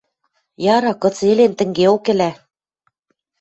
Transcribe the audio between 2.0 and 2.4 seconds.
ӹлӓ.